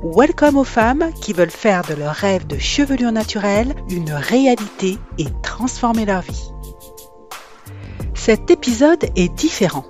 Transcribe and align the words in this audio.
Welcome 0.00 0.56
aux 0.56 0.64
femmes 0.64 1.12
qui 1.20 1.32
veulent 1.32 1.50
faire 1.50 1.82
de 1.82 1.94
leur 1.94 2.14
rêve 2.14 2.46
de 2.46 2.56
chevelure 2.56 3.10
naturelle 3.10 3.74
une 3.90 4.12
réalité 4.12 4.96
et 5.18 5.26
transformer 5.42 6.04
leur 6.04 6.20
vie. 6.20 6.52
Cet 8.14 8.48
épisode 8.48 9.06
est 9.16 9.28
différent. 9.28 9.84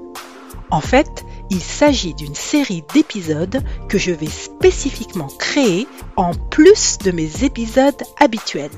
En 0.70 0.80
fait, 0.80 1.26
il 1.50 1.60
s'agit 1.60 2.14
d'une 2.14 2.34
série 2.34 2.84
d'épisodes 2.94 3.62
que 3.90 3.98
je 3.98 4.12
vais 4.12 4.30
spécifiquement 4.30 5.28
créer 5.38 5.86
en 6.16 6.32
plus 6.32 6.96
de 7.04 7.10
mes 7.10 7.44
épisodes 7.44 8.02
habituels. 8.18 8.70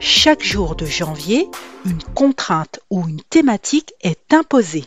Chaque 0.00 0.42
jour 0.42 0.74
de 0.74 0.86
janvier, 0.86 1.48
une 1.84 2.02
contrainte 2.16 2.80
ou 2.90 3.06
une 3.06 3.22
thématique 3.22 3.92
est 4.02 4.34
imposée 4.34 4.86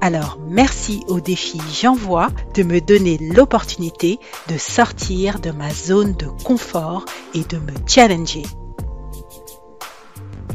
alors 0.00 0.38
merci 0.48 1.02
au 1.08 1.20
défi 1.20 1.60
J'envoie 1.80 2.28
de 2.54 2.62
me 2.62 2.80
donner 2.80 3.18
l'opportunité 3.18 4.18
de 4.48 4.56
sortir 4.56 5.40
de 5.40 5.50
ma 5.50 5.70
zone 5.70 6.14
de 6.14 6.26
confort 6.44 7.04
et 7.34 7.42
de 7.42 7.58
me 7.58 7.72
challenger. 7.86 8.44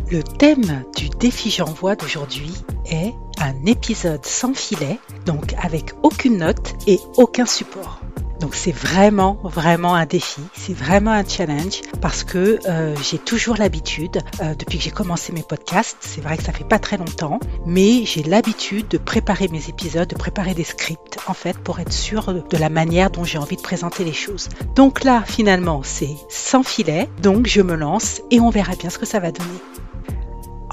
Le 0.10 0.24
thème 0.24 0.84
du 0.96 1.10
défi 1.10 1.50
J'envoie 1.50 1.96
d'aujourd'hui 1.96 2.54
est 2.86 3.14
un 3.40 3.66
épisode 3.66 4.26
sans 4.26 4.54
filet, 4.54 5.00
donc 5.26 5.56
avec 5.58 5.92
aucune 6.04 6.38
note 6.38 6.74
et 6.88 7.00
aucun 7.18 7.46
support. 7.46 8.00
Donc 8.44 8.56
c'est 8.56 8.74
vraiment, 8.74 9.38
vraiment 9.42 9.96
un 9.96 10.06
défi, 10.06 10.42
c'est 10.54 10.74
vraiment 10.74 11.12
un 11.12 11.24
challenge 11.26 11.80
parce 12.02 12.26
que 12.26 12.60
euh, 12.68 12.94
j'ai 13.02 13.18
toujours 13.18 13.56
l'habitude, 13.56 14.22
euh, 14.42 14.54
depuis 14.54 14.80
que 14.80 14.84
j'ai 14.84 14.92
commencé 14.92 15.32
mes 15.32 15.44
podcasts, 15.44 15.96
c'est 16.02 16.20
vrai 16.20 16.36
que 16.36 16.44
ça 16.44 16.52
fait 16.52 16.68
pas 16.68 16.78
très 16.78 16.98
longtemps, 16.98 17.40
mais 17.66 18.04
j'ai 18.04 18.22
l'habitude 18.22 18.90
de 18.90 18.98
préparer 18.98 19.48
mes 19.48 19.70
épisodes, 19.70 20.10
de 20.10 20.16
préparer 20.16 20.54
des 20.54 20.66
scripts 20.66 21.20
en 21.28 21.34
fait 21.34 21.58
pour 21.58 21.80
être 21.80 21.94
sûr 21.94 22.34
de 22.34 22.58
la 22.58 22.68
manière 22.68 23.12
dont 23.12 23.24
j'ai 23.24 23.38
envie 23.38 23.56
de 23.56 23.62
présenter 23.62 24.04
les 24.04 24.12
choses. 24.12 24.50
Donc 24.76 25.06
là 25.06 25.24
finalement 25.26 25.80
c'est 25.82 26.18
sans 26.28 26.64
filet, 26.64 27.10
donc 27.22 27.48
je 27.48 27.62
me 27.62 27.76
lance 27.76 28.20
et 28.30 28.42
on 28.42 28.50
verra 28.50 28.76
bien 28.76 28.90
ce 28.90 28.98
que 28.98 29.06
ça 29.06 29.22
va 29.22 29.32
donner. 29.32 29.93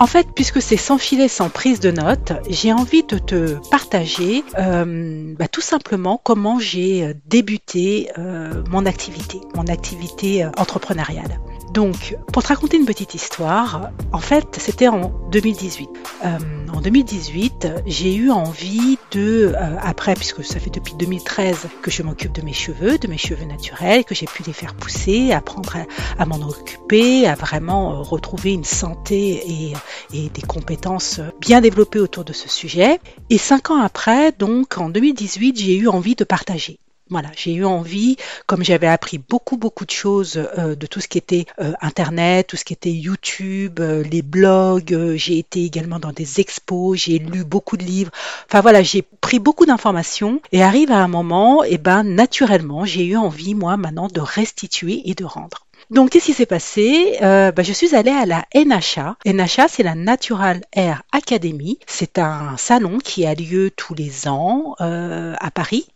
En 0.01 0.07
fait, 0.07 0.29
puisque 0.35 0.63
c'est 0.63 0.79
sans 0.79 0.97
filet, 0.97 1.29
sans 1.29 1.51
prise 1.51 1.79
de 1.79 1.91
notes, 1.91 2.33
j'ai 2.49 2.73
envie 2.73 3.03
de 3.03 3.19
te 3.19 3.57
partager 3.71 4.43
euh, 4.59 5.35
bah, 5.39 5.47
tout 5.47 5.61
simplement 5.61 6.19
comment 6.25 6.59
j'ai 6.59 7.05
euh, 7.05 7.13
débuté 7.27 8.11
euh, 8.17 8.65
mon 8.71 8.87
activité, 8.87 9.39
mon 9.55 9.67
activité 9.67 10.47
entrepreneuriale. 10.57 11.39
Donc, 11.73 12.17
pour 12.33 12.43
te 12.43 12.49
raconter 12.49 12.77
une 12.77 12.85
petite 12.85 13.15
histoire, 13.15 13.91
en 14.13 14.19
fait, 14.19 14.57
c'était 14.59 14.89
en 14.89 15.13
2018. 15.31 15.89
Euh, 16.25 16.39
en 16.73 16.81
2018, 16.81 17.69
j'ai 17.87 18.13
eu 18.13 18.33
envie 18.33 18.99
de, 19.13 19.53
euh, 19.55 19.77
après, 19.81 20.15
puisque 20.15 20.45
ça 20.45 20.59
fait 20.59 20.71
depuis 20.71 20.95
2013 20.95 21.69
que 21.81 21.93
je 21.93 22.03
m'occupe 22.03 22.33
de 22.33 22.43
mes 22.43 22.53
cheveux, 22.53 22.99
de 22.99 23.07
mes 23.07 23.19
cheveux 23.19 23.45
naturels, 23.45 24.05
que 24.05 24.17
j'ai 24.17 24.27
pu 24.27 24.43
les 24.43 24.53
faire 24.53 24.75
pousser, 24.75 25.31
apprendre 25.31 25.77
à, 26.19 26.27
m'en 26.27 26.41
occuper, 26.41 27.29
à 27.29 27.37
vraiment 27.37 27.93
euh, 27.93 28.01
retrouver 28.01 28.53
une 28.53 28.65
santé 28.65 29.41
et, 29.47 29.73
et 30.13 30.29
des 30.29 30.43
compétences 30.43 31.21
bien 31.41 31.61
développées 31.61 32.01
autour 32.01 32.25
de 32.25 32.33
ce 32.33 32.49
sujet. 32.49 32.99
Et 33.31 33.39
cinq 33.39 33.71
ans 33.71 33.81
après, 33.81 34.33
donc 34.33 34.77
en 34.77 34.89
2018, 34.89 35.57
j'ai 35.57 35.77
eu 35.77 35.87
envie 35.87 36.17
de 36.17 36.25
partager. 36.25 36.80
Voilà, 37.11 37.31
j'ai 37.37 37.53
eu 37.53 37.65
envie, 37.65 38.17
comme 38.47 38.63
j'avais 38.63 38.87
appris 38.87 39.19
beaucoup 39.19 39.57
beaucoup 39.57 39.85
de 39.85 39.91
choses 39.91 40.37
euh, 40.37 40.77
de 40.77 40.87
tout 40.87 41.01
ce 41.01 41.09
qui 41.09 41.19
était 41.19 41.45
euh, 41.61 41.73
internet, 41.81 42.47
tout 42.47 42.57
ce 42.57 42.65
qui 42.65 42.73
était 42.73 42.93
YouTube, 42.93 43.81
euh, 43.81 44.05
les 44.05 44.23
blogs, 44.23 45.17
j'ai 45.17 45.39
été 45.39 45.65
également 45.65 45.99
dans 45.99 46.13
des 46.13 46.39
expos, 46.39 46.97
j'ai 46.97 47.19
lu 47.19 47.45
beaucoup 47.45 47.77
de 47.77 47.83
livres. 47.83 48.13
Enfin 48.47 48.61
voilà, 48.61 48.85
j'ai 48.85 49.03
pris 49.03 49.41
beaucoup 49.41 49.67
d'informations 49.67 50.41
et 50.53 50.63
arrive 50.63 50.93
à 50.93 51.03
un 51.03 51.09
moment, 51.09 51.65
et 51.65 51.71
eh 51.73 51.79
ben 51.79 52.05
naturellement, 52.05 52.85
j'ai 52.85 53.05
eu 53.07 53.17
envie 53.17 53.57
moi 53.57 53.77
maintenant 53.77 54.07
de 54.07 54.21
restituer 54.21 55.03
et 55.11 55.15
de 55.15 55.25
rendre. 55.25 55.67
Donc, 55.91 56.11
qu'est-ce 56.11 56.27
qui 56.27 56.35
s'est 56.35 56.47
passé? 56.47 57.19
Euh, 57.21 57.51
bah, 57.51 57.65
Je 57.65 57.73
suis 57.73 57.97
allée 57.97 58.13
à 58.13 58.25
la 58.25 58.45
NHA. 58.55 59.17
NHA, 59.27 59.67
c'est 59.69 59.83
la 59.83 59.97
Natural 59.97 60.61
Hair 60.73 61.03
Academy. 61.11 61.81
C'est 61.89 62.19
un 62.19 62.57
salon 62.57 62.99
qui 62.99 63.27
a 63.27 63.35
lieu 63.35 63.73
tous 63.73 63.95
les 63.95 64.29
ans 64.29 64.77
euh, 64.81 65.35
à 65.41 65.51
Paris, 65.51 65.89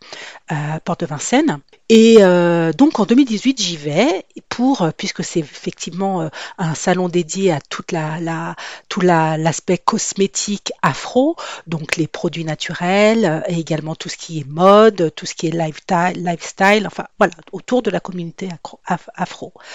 à 0.49 0.81
Porte 0.81 1.01
de 1.01 1.07
Vincennes. 1.07 1.61
Et 1.91 2.17
euh, 2.21 2.73
donc 2.73 2.99
en 2.99 3.05
2018, 3.05 3.61
j'y 3.61 3.77
vais 3.77 4.25
pour, 4.49 4.89
puisque 4.97 5.23
c'est 5.23 5.41
effectivement 5.41 6.29
un 6.57 6.75
salon 6.75 7.09
dédié 7.09 7.53
à 7.53 7.59
la, 7.93 8.19
la 8.21 8.57
tout 8.89 9.01
l'aspect 9.03 9.77
cosmétique 9.79 10.73
afro, 10.81 11.37
donc 11.67 11.97
les 11.97 12.07
produits 12.07 12.45
naturels 12.45 13.45
et 13.49 13.59
également 13.59 13.95
tout 13.95 14.09
ce 14.09 14.17
qui 14.17 14.41
est 14.41 14.49
mode, 14.49 15.13
tout 15.15 15.27
ce 15.27 15.35
qui 15.35 15.49
est 15.49 15.51
lifestyle, 15.51 16.25
lifestyle 16.25 16.87
enfin 16.87 17.05
voilà, 17.19 17.35
autour 17.53 17.83
de 17.83 17.91
la 17.91 18.01
communauté 18.01 18.49
afro. 19.15 19.53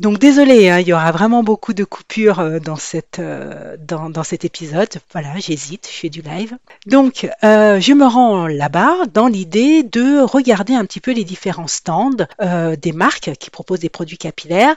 Donc 0.00 0.20
désolé, 0.20 0.68
hein, 0.68 0.78
il 0.78 0.86
y 0.86 0.92
aura 0.92 1.10
vraiment 1.10 1.42
beaucoup 1.42 1.74
de 1.74 1.82
coupures 1.82 2.38
euh, 2.38 2.60
dans, 2.60 2.76
cette, 2.76 3.18
euh, 3.18 3.76
dans, 3.80 4.10
dans, 4.10 4.22
cet 4.22 4.44
épisode. 4.44 4.88
Voilà, 5.12 5.30
j'hésite, 5.38 5.88
je 5.92 5.98
fais 5.98 6.08
du 6.08 6.22
live. 6.22 6.56
Donc 6.86 7.28
euh, 7.42 7.80
je 7.80 7.92
me 7.94 8.06
rends 8.06 8.46
là-bas 8.46 9.06
dans 9.12 9.26
l'idée 9.26 9.82
de 9.82 10.20
regarder 10.20 10.74
un 10.74 10.84
petit 10.84 11.00
peu 11.00 11.12
les 11.12 11.24
différents 11.24 11.66
stands 11.66 12.10
des 12.80 12.92
marques 12.92 13.32
qui 13.38 13.50
proposent 13.50 13.80
des 13.80 13.88
produits 13.88 14.18
capillaires. 14.18 14.76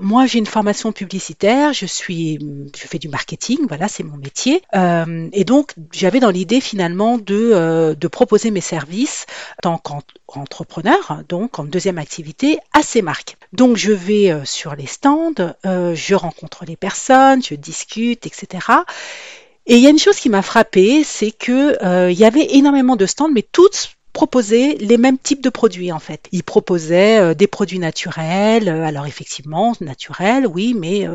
moi, 0.00 0.26
j'ai 0.26 0.38
une 0.38 0.46
formation 0.46 0.92
publicitaire, 0.92 1.72
je 1.72 1.86
suis, 1.86 2.38
je 2.76 2.86
fais 2.86 2.98
du 2.98 3.08
marketing, 3.08 3.58
voilà, 3.68 3.88
c'est 3.88 4.02
mon 4.02 4.16
métier. 4.16 4.62
et 4.74 5.44
donc 5.44 5.74
j'avais 5.92 6.20
dans 6.20 6.30
l'idée 6.30 6.60
finalement 6.60 7.18
de, 7.18 7.94
de 7.98 8.08
proposer 8.08 8.50
mes 8.50 8.60
services 8.60 9.26
en 9.64 9.78
tant 9.78 10.02
qu'entrepreneur, 10.26 11.22
donc 11.28 11.58
en 11.58 11.64
deuxième 11.64 11.98
activité, 11.98 12.58
à 12.72 12.82
ces 12.82 13.02
marques. 13.02 13.36
Donc 13.52 13.76
je 13.76 13.92
vais 13.92 14.44
sur 14.48 14.74
les 14.74 14.86
stands, 14.86 15.54
euh, 15.66 15.94
je 15.94 16.14
rencontre 16.14 16.64
les 16.66 16.76
personnes, 16.76 17.42
je 17.42 17.54
discute, 17.54 18.26
etc. 18.26 18.66
Et 19.66 19.76
il 19.76 19.82
y 19.82 19.86
a 19.86 19.90
une 19.90 19.98
chose 19.98 20.16
qui 20.16 20.28
m'a 20.28 20.42
frappée, 20.42 21.04
c'est 21.04 21.30
que 21.30 21.82
euh, 21.84 22.10
il 22.10 22.18
y 22.18 22.24
avait 22.24 22.56
énormément 22.56 22.96
de 22.96 23.06
stands, 23.06 23.30
mais 23.30 23.42
toutes 23.42 23.96
proposaient 24.12 24.76
les 24.80 24.96
mêmes 24.96 25.18
types 25.18 25.42
de 25.42 25.50
produits 25.50 25.92
en 25.92 25.98
fait. 26.00 26.26
Ils 26.32 26.42
proposaient 26.42 27.36
des 27.36 27.46
produits 27.46 27.78
naturels, 27.78 28.68
alors 28.68 29.06
effectivement 29.06 29.74
naturels, 29.80 30.44
oui, 30.46 30.74
mais 30.74 31.06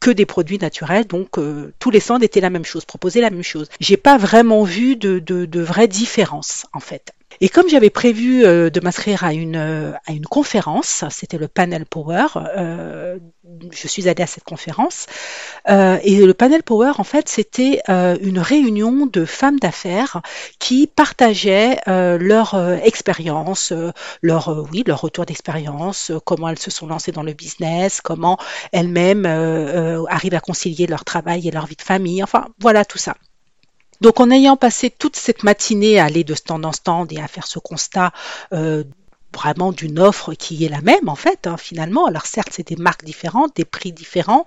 que 0.00 0.10
des 0.10 0.24
produits 0.24 0.58
naturels, 0.58 1.06
donc 1.06 1.38
tous 1.78 1.90
les 1.90 2.00
stands 2.00 2.20
étaient 2.20 2.40
la 2.40 2.48
même 2.48 2.64
chose, 2.64 2.86
proposaient 2.86 3.20
la 3.20 3.28
même 3.28 3.42
chose. 3.42 3.68
J'ai 3.80 3.98
pas 3.98 4.16
vraiment 4.16 4.62
vu 4.62 4.96
de, 4.96 5.18
de, 5.18 5.44
de 5.44 5.60
vraies 5.60 5.88
différences 5.88 6.64
en 6.72 6.80
fait. 6.80 7.12
Et 7.40 7.48
comme 7.48 7.68
j'avais 7.68 7.90
prévu 7.90 8.44
euh, 8.44 8.70
de 8.70 8.80
m'inscrire 8.80 9.24
à 9.24 9.32
une, 9.32 9.56
euh, 9.56 9.92
à 10.06 10.12
une 10.12 10.26
conférence, 10.26 11.04
c'était 11.10 11.38
le 11.38 11.48
panel 11.48 11.84
Power, 11.84 12.26
euh, 12.56 13.18
je 13.70 13.88
suis 13.88 14.08
allée 14.08 14.22
à 14.22 14.26
cette 14.26 14.44
conférence, 14.44 15.06
et 15.68 16.24
le 16.24 16.34
panel 16.34 16.62
Power, 16.62 16.92
en 16.98 17.04
fait, 17.04 17.28
c'était 17.28 17.80
une 17.88 18.38
réunion 18.38 19.06
de 19.06 19.24
femmes 19.24 19.58
d'affaires 19.58 20.20
qui 20.58 20.86
partageaient 20.86 21.80
leur 21.86 22.54
expérience, 22.82 23.72
leur, 24.20 24.66
oui, 24.72 24.82
leur 24.86 25.00
retour 25.00 25.26
d'expérience, 25.26 26.12
comment 26.24 26.48
elles 26.48 26.58
se 26.58 26.70
sont 26.70 26.86
lancées 26.86 27.12
dans 27.12 27.22
le 27.22 27.32
business, 27.32 28.00
comment 28.00 28.36
elles-mêmes 28.72 29.26
arrivent 30.08 30.34
à 30.34 30.40
concilier 30.40 30.86
leur 30.86 31.04
travail 31.04 31.48
et 31.48 31.50
leur 31.50 31.66
vie 31.66 31.76
de 31.76 31.82
famille, 31.82 32.22
enfin, 32.22 32.46
voilà 32.60 32.84
tout 32.84 32.98
ça. 32.98 33.14
Donc 34.00 34.20
en 34.20 34.30
ayant 34.30 34.56
passé 34.56 34.90
toute 34.90 35.16
cette 35.16 35.42
matinée 35.42 35.98
à 35.98 36.04
aller 36.04 36.24
de 36.24 36.34
stand 36.34 36.64
en 36.64 36.72
stand 36.72 37.12
et 37.12 37.20
à 37.20 37.28
faire 37.28 37.46
ce 37.46 37.58
constat 37.58 38.12
euh, 38.52 38.84
vraiment 39.34 39.72
d'une 39.72 39.98
offre 39.98 40.32
qui 40.34 40.64
est 40.64 40.68
la 40.68 40.80
même 40.80 41.08
en 41.08 41.14
fait 41.14 41.46
hein, 41.46 41.56
finalement. 41.56 42.06
Alors 42.06 42.26
certes 42.26 42.50
c'est 42.52 42.66
des 42.68 42.76
marques 42.76 43.04
différentes, 43.04 43.56
des 43.56 43.64
prix 43.64 43.92
différents, 43.92 44.44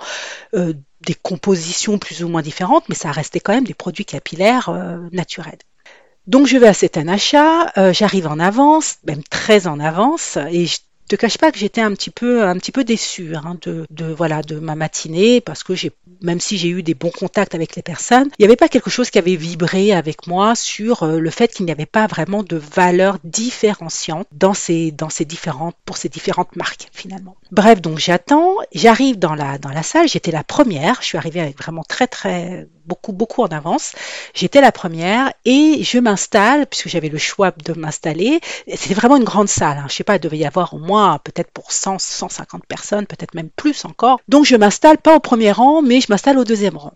euh, 0.54 0.74
des 1.01 1.16
compositions 1.16 1.98
plus 1.98 2.24
ou 2.24 2.28
moins 2.28 2.42
différentes, 2.42 2.90
mais 2.90 2.96
ça 2.96 3.12
restait 3.12 3.40
quand 3.40 3.54
même 3.54 3.66
des 3.66 3.74
produits 3.74 4.06
capillaires 4.06 4.69
euh, 4.69 4.98
naturels. 5.12 5.60
Donc 6.28 6.46
je 6.46 6.57
vais 6.57 6.68
à 6.68 6.74
cet 6.74 6.98
achat, 6.98 7.72
j'arrive 7.92 8.28
en 8.28 8.38
avance, 8.38 8.98
même 9.04 9.24
très 9.24 9.66
en 9.66 9.80
avance, 9.80 10.38
et 10.51 10.68
te 11.10 11.16
cache 11.16 11.38
pas 11.38 11.52
que 11.52 11.58
j'étais 11.58 11.82
un 11.82 11.92
petit 11.94 12.12
peu, 12.12 12.44
un 12.44 12.56
petit 12.56 12.72
peu 12.72 12.84
déçue 12.84 13.36
hein, 13.36 13.58
de, 13.64 13.86
de, 13.90 14.06
voilà, 14.06 14.42
de 14.44 14.60
ma 14.60 14.76
matinée 14.76 15.42
parce 15.42 15.64
que 15.64 15.74
j'ai, 15.74 15.92
même 16.22 16.40
si 16.40 16.58
j'ai 16.58 16.70
eu 16.70 16.84
des 16.84 16.94
bons 16.94 17.10
contacts 17.10 17.56
avec 17.56 17.76
les 17.76 17.82
personnes, 17.82 18.30
il 18.38 18.42
n'y 18.42 18.46
avait 18.46 18.56
pas 18.56 18.70
quelque 18.70 18.90
chose 18.90 19.10
qui 19.10 19.18
avait 19.18 19.36
vibré 19.36 19.92
avec 19.92 20.28
moi 20.28 20.56
sur 20.56 21.04
euh, 21.04 21.20
le 21.20 21.30
fait 21.32 21.52
qu'il 21.52 21.66
n'y 21.66 21.72
avait 21.72 21.88
pas 21.88 22.06
vraiment 22.08 22.44
de 22.44 22.58
valeur 22.58 23.18
différenciante 23.24 24.28
dans 24.32 24.54
ces, 24.54 24.92
dans 24.92 25.10
ces 25.10 25.26
différentes, 25.26 25.76
pour 25.84 25.98
ces 25.98 26.10
différentes 26.10 26.56
marques 26.56 26.88
finalement. 26.94 27.36
Bref, 27.52 27.82
donc 27.82 27.98
j'attends, 27.98 28.56
j'arrive 28.72 29.18
dans 29.18 29.34
la, 29.34 29.58
dans 29.58 29.70
la 29.70 29.84
salle, 29.84 30.08
j'étais 30.08 30.32
la 30.32 30.44
première, 30.44 30.98
je 31.02 31.08
suis 31.08 31.18
arrivée 31.18 31.42
avec 31.42 31.58
vraiment 31.58 31.84
très 31.84 32.08
très 32.08 32.68
beaucoup 32.89 33.13
beaucoup 33.13 33.44
en 33.44 33.47
avance. 33.47 33.94
J'étais 34.33 34.62
la 34.62 34.71
première 34.71 35.31
et 35.45 35.83
je 35.83 36.00
m'installe 36.00 36.65
puisque 36.68 36.89
j'avais 36.89 37.09
le 37.09 37.18
choix 37.18 37.51
de 37.51 37.74
m'installer. 37.74 38.41
C'était 38.68 38.95
vraiment 38.95 39.18
une 39.18 39.24
grande 39.24 39.47
salle. 39.47 39.77
Hein. 39.77 39.86
Je 39.89 39.95
sais 39.95 40.03
pas, 40.03 40.15
il 40.15 40.19
devait 40.19 40.39
y 40.39 40.45
avoir 40.45 40.74
au 40.74 40.80
moins 40.80 41.19
peut-être 41.24 41.51
pour 41.51 41.71
100, 41.71 42.00
150 42.00 42.65
personnes, 42.65 43.06
peut-être 43.06 43.36
même 43.36 43.50
plus 43.50 43.86
encore. 43.86 44.19
Donc 44.27 44.45
je 44.45 44.56
m'installe 44.56 44.97
pas 44.97 45.15
au 45.15 45.19
premier 45.19 45.51
rang, 45.51 45.81
mais 45.81 46.01
je 46.01 46.07
m'installe 46.09 46.38
au 46.38 46.44
deuxième 46.44 46.77
rang 46.77 46.94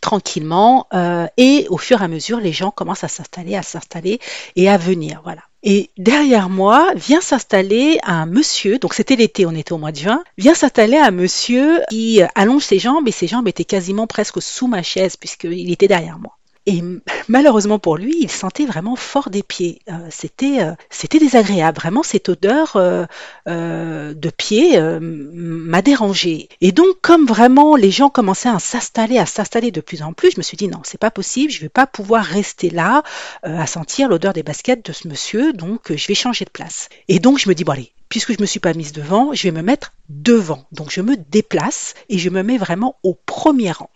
tranquillement 0.00 0.86
euh, 0.94 1.26
et 1.36 1.66
au 1.70 1.78
fur 1.78 2.00
et 2.00 2.04
à 2.04 2.08
mesure 2.08 2.38
les 2.38 2.52
gens 2.52 2.70
commencent 2.70 3.02
à 3.02 3.08
s'installer 3.08 3.56
à 3.56 3.62
s'installer 3.62 4.20
et 4.54 4.68
à 4.68 4.76
venir 4.76 5.20
voilà 5.24 5.42
et 5.62 5.90
derrière 5.98 6.48
moi 6.48 6.92
vient 6.94 7.20
s'installer 7.20 7.98
un 8.04 8.26
monsieur, 8.26 8.78
donc 8.78 8.94
c'était 8.94 9.16
l'été, 9.16 9.44
on 9.46 9.50
était 9.52 9.72
au 9.72 9.78
mois 9.78 9.92
de 9.92 9.98
juin, 9.98 10.22
vient 10.36 10.54
s'installer 10.54 10.98
un 10.98 11.10
monsieur 11.10 11.80
qui 11.90 12.20
allonge 12.34 12.62
ses 12.62 12.78
jambes 12.78 13.08
et 13.08 13.12
ses 13.12 13.26
jambes 13.26 13.48
étaient 13.48 13.64
quasiment 13.64 14.06
presque 14.06 14.40
sous 14.40 14.68
ma 14.68 14.82
chaise 14.82 15.16
puisqu'il 15.16 15.70
était 15.72 15.88
derrière 15.88 16.18
moi. 16.18 16.37
Et 16.70 16.82
malheureusement 17.28 17.78
pour 17.78 17.96
lui, 17.96 18.14
il 18.20 18.30
sentait 18.30 18.66
vraiment 18.66 18.94
fort 18.94 19.30
des 19.30 19.42
pieds. 19.42 19.80
Euh, 19.88 19.94
c'était, 20.10 20.60
euh, 20.60 20.72
c'était 20.90 21.18
désagréable. 21.18 21.78
Vraiment, 21.78 22.02
cette 22.02 22.28
odeur 22.28 22.76
euh, 22.76 23.06
de 23.46 24.28
pieds 24.28 24.78
m'a 25.00 25.80
dérangé. 25.80 26.50
Et 26.60 26.72
donc, 26.72 27.00
comme 27.00 27.24
vraiment 27.24 27.74
les 27.74 27.90
gens 27.90 28.10
commençaient 28.10 28.50
à 28.50 28.58
s'installer, 28.58 29.16
à 29.16 29.24
s'installer 29.24 29.70
de 29.70 29.80
plus 29.80 30.02
en 30.02 30.12
plus, 30.12 30.32
je 30.32 30.36
me 30.36 30.42
suis 30.42 30.58
dit 30.58 30.68
non, 30.68 30.80
c'est 30.84 31.00
pas 31.00 31.10
possible. 31.10 31.50
Je 31.50 31.62
vais 31.62 31.70
pas 31.70 31.86
pouvoir 31.86 32.22
rester 32.22 32.68
là 32.68 33.02
à 33.44 33.66
sentir 33.66 34.10
l'odeur 34.10 34.34
des 34.34 34.42
baskets 34.42 34.84
de 34.84 34.92
ce 34.92 35.08
monsieur. 35.08 35.54
Donc, 35.54 35.96
je 35.96 36.06
vais 36.06 36.14
changer 36.14 36.44
de 36.44 36.50
place. 36.50 36.90
Et 37.08 37.18
donc, 37.18 37.38
je 37.38 37.48
me 37.48 37.54
dis 37.54 37.64
bon 37.64 37.72
allez, 37.72 37.92
puisque 38.10 38.36
je 38.36 38.42
me 38.42 38.46
suis 38.46 38.60
pas 38.60 38.74
mise 38.74 38.92
devant, 38.92 39.32
je 39.32 39.44
vais 39.44 39.52
me 39.52 39.62
mettre 39.62 39.94
devant. 40.10 40.66
Donc, 40.72 40.90
je 40.90 41.00
me 41.00 41.16
déplace 41.16 41.94
et 42.10 42.18
je 42.18 42.28
me 42.28 42.42
mets 42.42 42.58
vraiment 42.58 42.96
au 43.02 43.14
premier 43.14 43.72
rang. 43.72 43.88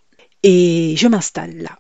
Et 0.43 0.95
je 0.97 1.07
m'installe 1.07 1.55
là 1.59 1.79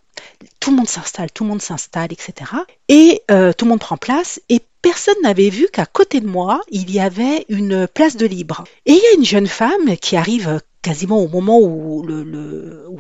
tout 0.61 0.71
le 0.71 0.77
monde 0.77 0.89
s'installe, 0.89 1.31
tout 1.31 1.45
le 1.45 1.51
monde 1.51 1.63
s'installe, 1.63 2.13
etc. 2.13 2.51
Et 2.89 3.23
euh, 3.31 3.53
tout 3.53 3.65
le 3.65 3.71
monde 3.71 3.81
prend 3.81 3.97
place 3.97 4.41
et 4.49 4.61
personne 4.83 5.15
n'avait 5.23 5.51
vu 5.51 5.69
qu'à 5.73 5.87
côté 5.87 6.21
de 6.21 6.27
moi, 6.27 6.61
il 6.71 6.91
y 6.91 7.01
avait 7.01 7.47
une 7.49 7.87
place 7.87 8.17
de 8.17 8.27
libre. 8.27 8.65
Et 8.87 8.93
il 8.93 8.99
y 8.99 9.15
a 9.15 9.19
une 9.19 9.25
jeune 9.25 9.47
femme 9.47 9.97
qui 10.01 10.17
arrive 10.17 10.61
quasiment 10.83 11.21
au 11.21 11.29
moment 11.29 11.59
où 11.61 12.05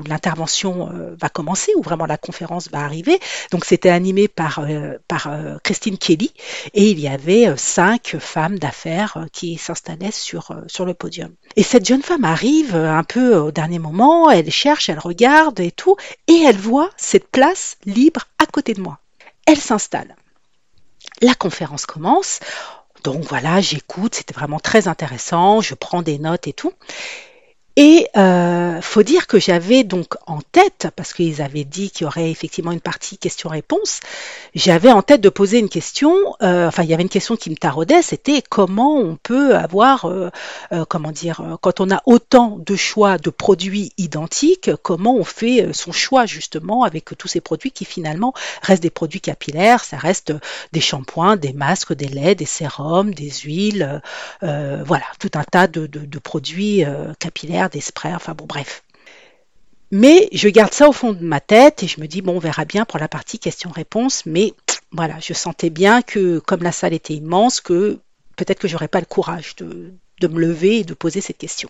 l'intervention 0.06 0.88
euh, 0.90 1.17
va 1.20 1.29
commencer, 1.29 1.73
où 1.76 1.82
vraiment 1.82 2.06
la 2.06 2.17
conférence 2.17 2.70
va 2.70 2.81
arriver. 2.81 3.19
Donc 3.50 3.64
c'était 3.64 3.90
animé 3.90 4.29
par, 4.29 4.61
euh, 4.61 4.96
euh, 5.26 5.58
Christine 5.62 5.99
Kelly 5.99 6.32
et 6.75 6.90
il 6.90 7.00
y 7.00 7.08
avait 7.08 7.55
cinq 7.56 8.17
femmes 8.19 8.58
d'affaires 8.58 9.26
qui 9.32 9.58
s'installaient 9.58 10.12
sur, 10.12 10.55
sur 10.67 10.84
le 10.84 10.94
podium. 10.94 11.34
Et 11.56 11.62
cette 11.62 11.87
jeune 11.87 12.02
femme 12.02 12.25
arrive 12.25 12.75
un 12.75 13.05
peu 13.05 13.37
au 13.37 13.50
dernier 13.50 13.79
moment, 13.79 14.31
elle 14.31 14.50
cherche, 14.50 14.88
elle 14.88 14.99
regarde 14.99 15.61
et 15.61 15.73
tout, 15.73 15.96
et 16.28 16.43
elle 16.46 16.56
voit 16.56 16.90
cette 16.96 17.28
place 17.28 17.76
libre 17.85 18.23
à 18.38 18.46
côté 18.46 18.75
de 18.75 18.81
moi. 18.81 18.99
Elle 19.46 19.58
s'installe. 19.58 20.17
La 21.20 21.35
conférence 21.35 21.85
commence. 21.85 22.40
Donc 23.05 23.25
voilà, 23.25 23.61
j'écoute, 23.61 24.14
c'était 24.14 24.35
vraiment 24.35 24.61
très 24.61 24.87
intéressant, 24.87 25.61
je 25.61 25.75
prends 25.75 26.02
des 26.02 26.19
notes 26.19 26.46
et 26.46 26.52
tout. 26.52 26.73
Et 27.77 28.07
euh, 28.19 28.83
faut 28.83 29.03
dire 29.03 29.27
que 29.27 29.41
j'avais 29.41 29.83
donc 29.83 30.17
en 30.27 30.41
tête, 30.43 30.89
parce 30.95 31.15
qu'ils 31.15 31.41
avaient 31.41 31.65
dit 31.65 31.91
qu'il 31.91 32.05
y 32.05 32.07
aurait 32.07 32.31
effectivement 32.31 32.73
une 32.73 32.83
partie 32.83 33.17
question-réponse, 33.17 34.01
j'avais 34.55 34.91
en 34.91 35.01
tête 35.01 35.23
de 35.23 35.31
poser 35.31 35.59
une 35.59 35.71
question, 35.71 36.15
euh, 36.43 36.69
enfin 36.69 36.83
il 36.83 36.91
y 36.91 36.95
avait 36.95 37.03
une 37.03 37.09
question 37.09 37.35
qui 37.35 37.49
me 37.49 37.57
taraudait, 37.57 38.03
c'était 38.03 38.43
comment 38.43 38.97
on 38.97 39.17
peut 39.17 39.57
avoir, 39.57 40.05
euh, 40.05 40.31
euh 40.73 40.85
comment 40.87 41.13
dire, 41.13 41.41
euh, 41.41 41.57
quand 41.63 41.81
on 41.81 41.91
a 41.91 42.03
autant 42.05 42.59
de 42.59 42.77
choix 42.77 43.17
de 43.17 43.31
produits 43.31 43.93
identiques, 43.97 44.71
comment 44.83 45.17
on 45.17 45.25
fait 45.25 45.63
euh, 45.63 45.73
son 45.73 45.93
choix 45.93 46.27
justement 46.27 46.85
avec 46.85 47.17
tous 47.17 47.29
ces 47.29 47.41
produits 47.41 47.71
qui 47.71 47.87
finalement 47.87 48.35
restent 48.61 48.83
des 48.83 48.91
produits 48.91 49.23
capillaires, 49.23 49.83
ça 49.83 49.97
reste 49.97 50.35
des 50.73 50.81
shampoings, 50.81 51.37
des 51.37 51.55
masques, 51.55 51.95
des 51.95 52.09
laits, 52.09 52.39
des 52.39 52.45
sérums, 52.45 53.15
des 53.15 53.31
huiles, 53.31 54.03
voilà, 54.43 55.05
tout 55.19 55.31
un 55.35 55.45
tas 55.45 55.69
de, 55.69 55.87
de, 55.87 56.01
de 56.01 56.19
produits 56.19 56.85
capillaires 57.19 57.62
des 57.70 57.81
sprays, 57.81 58.14
enfin 58.14 58.35
bon, 58.35 58.47
bref. 58.47 58.82
Mais 59.93 60.31
je 60.32 60.49
garde 60.49 60.73
ça 60.73 60.88
au 60.88 60.93
fond 60.93 61.12
de 61.12 61.23
ma 61.23 61.41
tête 61.41 61.82
et 61.82 61.87
je 61.87 62.00
me 62.00 62.06
dis, 62.06 62.23
bon, 62.23 62.37
on 62.37 62.38
verra 62.38 62.64
bien 62.64 62.87
pour 62.87 62.99
la 62.99 63.09
partie 63.09 63.38
questions-réponses, 63.38 64.25
mais 64.25 64.55
voilà, 64.91 65.17
je 65.20 65.35
sentais 65.35 65.69
bien 65.69 66.00
que 66.00 66.38
comme 66.38 66.62
la 66.62 66.73
salle 66.73 66.94
était 66.94 67.12
immense, 67.12 67.61
que 67.61 67.99
peut-être 68.37 68.59
que 68.59 68.69
j'aurais 68.69 68.88
pas 68.88 69.00
le 69.00 69.06
courage 69.06 69.55
de, 69.56 69.93
me 70.23 70.41
lever 70.41 70.79
et 70.79 70.85
de 70.85 70.94
poser 70.94 71.20
cette 71.20 71.37
question. 71.37 71.69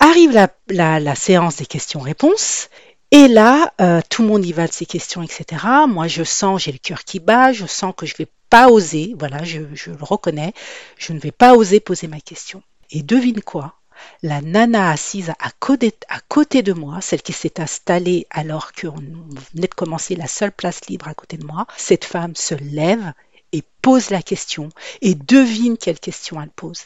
Arrive 0.00 0.32
la, 0.68 1.14
séance 1.14 1.56
des 1.56 1.66
questions-réponses 1.66 2.70
et 3.12 3.28
là, 3.28 3.72
euh, 3.80 4.00
tout 4.08 4.22
le 4.22 4.28
monde 4.28 4.44
y 4.44 4.52
va 4.52 4.66
de 4.66 4.72
ces 4.72 4.86
questions, 4.86 5.22
etc. 5.22 5.64
Moi, 5.86 6.08
je 6.08 6.24
sens, 6.24 6.62
j'ai 6.62 6.72
le 6.72 6.78
cœur 6.78 7.04
qui 7.04 7.20
bat, 7.20 7.52
je 7.52 7.66
sens 7.66 7.94
que 7.96 8.06
je 8.06 8.16
vais 8.16 8.28
pas 8.48 8.68
oser, 8.68 9.14
voilà, 9.16 9.44
je, 9.44 9.60
je 9.74 9.90
le 9.90 9.96
reconnais, 10.00 10.54
je 10.98 11.12
ne 11.12 11.20
vais 11.20 11.30
pas 11.30 11.54
oser 11.54 11.78
poser 11.78 12.08
ma 12.08 12.20
question. 12.20 12.62
Et 12.90 13.02
devine 13.02 13.42
quoi? 13.42 13.79
La 14.22 14.40
nana 14.40 14.90
assise 14.90 15.30
à 15.38 15.50
côté, 15.58 16.62
de 16.62 16.72
moi, 16.72 17.00
celle 17.00 17.22
qui 17.22 17.32
s'est 17.32 17.60
installée 17.60 18.26
alors 18.30 18.72
qu'on 18.72 18.96
venait 18.96 19.68
de 19.68 19.74
commencer 19.74 20.16
la 20.16 20.26
seule 20.26 20.52
place 20.52 20.86
libre 20.88 21.08
à 21.08 21.14
côté 21.14 21.36
de 21.36 21.46
moi, 21.46 21.66
cette 21.76 22.04
femme 22.04 22.34
se 22.34 22.54
lève 22.54 23.12
et 23.52 23.62
pose 23.82 24.10
la 24.10 24.22
question 24.22 24.68
et 25.00 25.14
devine 25.14 25.76
quelle 25.76 25.98
question 25.98 26.40
elle 26.40 26.50
pose. 26.50 26.84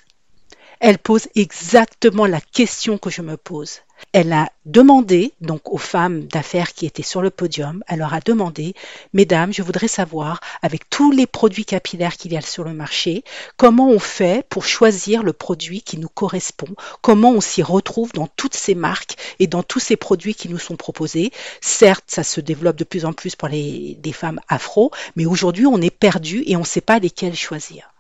Elle 0.86 0.98
pose 0.98 1.28
exactement 1.34 2.26
la 2.26 2.42
question 2.42 2.98
que 2.98 3.08
je 3.08 3.22
me 3.22 3.38
pose. 3.38 3.78
Elle 4.12 4.34
a 4.34 4.50
demandé, 4.66 5.32
donc 5.40 5.72
aux 5.72 5.78
femmes 5.78 6.24
d'affaires 6.26 6.74
qui 6.74 6.84
étaient 6.84 7.02
sur 7.02 7.22
le 7.22 7.30
podium, 7.30 7.82
elle 7.88 8.00
leur 8.00 8.12
a 8.12 8.20
demandé, 8.20 8.74
Mesdames, 9.14 9.50
je 9.50 9.62
voudrais 9.62 9.88
savoir, 9.88 10.40
avec 10.60 10.90
tous 10.90 11.10
les 11.10 11.26
produits 11.26 11.64
capillaires 11.64 12.18
qu'il 12.18 12.34
y 12.34 12.36
a 12.36 12.42
sur 12.42 12.64
le 12.64 12.74
marché, 12.74 13.24
comment 13.56 13.88
on 13.88 13.98
fait 13.98 14.46
pour 14.50 14.66
choisir 14.66 15.22
le 15.22 15.32
produit 15.32 15.80
qui 15.80 15.96
nous 15.96 16.10
correspond, 16.10 16.76
comment 17.00 17.30
on 17.30 17.40
s'y 17.40 17.62
retrouve 17.62 18.12
dans 18.12 18.26
toutes 18.26 18.54
ces 18.54 18.74
marques 18.74 19.16
et 19.38 19.46
dans 19.46 19.62
tous 19.62 19.80
ces 19.80 19.96
produits 19.96 20.34
qui 20.34 20.50
nous 20.50 20.58
sont 20.58 20.76
proposés? 20.76 21.32
Certes, 21.62 22.04
ça 22.08 22.24
se 22.24 22.42
développe 22.42 22.76
de 22.76 22.84
plus 22.84 23.06
en 23.06 23.14
plus 23.14 23.36
pour 23.36 23.48
les, 23.48 23.98
femmes 24.12 24.40
afro, 24.48 24.90
mais 25.16 25.24
aujourd'hui, 25.24 25.66
on 25.66 25.80
est 25.80 25.88
perdu 25.88 26.42
et 26.46 26.56
on 26.56 26.60
ne 26.60 26.66
sait 26.66 26.82
pas 26.82 26.98
lesquels 26.98 27.34
choisir. 27.34 27.93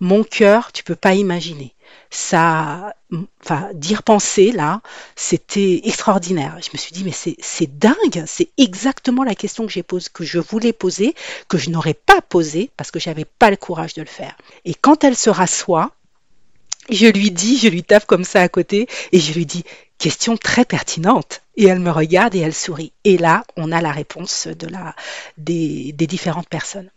Mon 0.00 0.24
cœur, 0.24 0.72
tu 0.72 0.84
peux 0.84 0.96
pas 0.96 1.14
imaginer 1.14 1.76
ça, 2.10 2.94
enfin, 3.42 3.70
dire 3.74 4.02
penser 4.02 4.52
là, 4.52 4.80
c'était 5.14 5.82
extraordinaire. 5.84 6.56
Je 6.62 6.70
me 6.72 6.78
suis 6.78 6.92
dit, 6.92 7.04
mais 7.04 7.12
c'est 7.12 7.78
dingue, 7.78 8.24
c'est 8.26 8.50
exactement 8.58 9.24
la 9.24 9.34
question 9.34 9.66
que 9.66 9.72
j'ai 9.72 9.82
posée, 9.82 10.08
que 10.12 10.24
je 10.24 10.38
voulais 10.38 10.72
poser, 10.72 11.14
que 11.48 11.58
je 11.58 11.70
n'aurais 11.70 11.94
pas 11.94 12.20
posée 12.20 12.70
parce 12.76 12.90
que 12.90 13.00
j'avais 13.00 13.24
pas 13.24 13.50
le 13.50 13.56
courage 13.56 13.94
de 13.94 14.02
le 14.02 14.08
faire. 14.08 14.36
Et 14.64 14.74
quand 14.74 15.04
elle 15.04 15.16
se 15.16 15.30
rassoit, 15.30 15.92
je 16.90 17.06
lui 17.06 17.30
dis, 17.30 17.58
je 17.58 17.68
lui 17.68 17.82
tape 17.82 18.06
comme 18.06 18.24
ça 18.24 18.40
à 18.42 18.48
côté 18.48 18.88
et 19.12 19.18
je 19.18 19.32
lui 19.32 19.46
dis, 19.46 19.64
question 19.98 20.36
très 20.36 20.64
pertinente. 20.64 21.42
Et 21.56 21.66
elle 21.66 21.80
me 21.80 21.90
regarde 21.90 22.34
et 22.34 22.40
elle 22.40 22.54
sourit. 22.54 22.92
Et 23.04 23.18
là, 23.18 23.44
on 23.56 23.72
a 23.72 23.80
la 23.80 23.90
réponse 23.90 24.46
de 24.46 24.68
la, 24.68 24.94
des, 25.38 25.92
des 25.92 26.06
différentes 26.06 26.48
personnes. 26.48 26.90